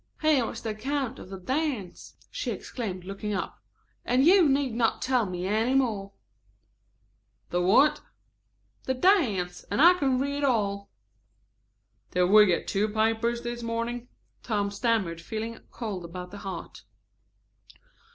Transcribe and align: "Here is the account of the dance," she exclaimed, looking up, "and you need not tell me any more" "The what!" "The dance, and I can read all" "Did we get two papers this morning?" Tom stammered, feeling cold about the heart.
"Here 0.23 0.43
is 0.51 0.61
the 0.63 0.71
account 0.71 1.19
of 1.19 1.29
the 1.29 1.37
dance," 1.37 2.15
she 2.31 2.49
exclaimed, 2.49 3.03
looking 3.05 3.35
up, 3.35 3.59
"and 4.03 4.25
you 4.25 4.49
need 4.49 4.73
not 4.73 4.99
tell 4.99 5.27
me 5.27 5.45
any 5.45 5.75
more" 5.75 6.11
"The 7.51 7.61
what!" 7.61 8.01
"The 8.85 8.95
dance, 8.95 9.63
and 9.69 9.79
I 9.79 9.93
can 9.93 10.17
read 10.17 10.43
all" 10.43 10.89
"Did 12.13 12.23
we 12.31 12.47
get 12.47 12.67
two 12.67 12.89
papers 12.89 13.43
this 13.43 13.61
morning?" 13.61 14.07
Tom 14.41 14.71
stammered, 14.71 15.21
feeling 15.21 15.59
cold 15.69 16.03
about 16.03 16.31
the 16.31 16.39
heart. 16.39 16.81